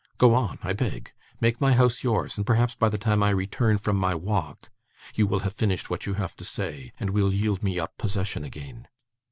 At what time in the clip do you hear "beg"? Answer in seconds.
0.73-1.11